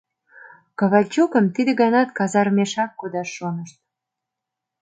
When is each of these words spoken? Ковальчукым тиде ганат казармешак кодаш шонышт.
Ковальчукым 0.79 1.45
тиде 1.55 1.71
ганат 1.81 2.09
казармешак 2.17 2.91
кодаш 2.99 3.29
шонышт. 3.37 3.77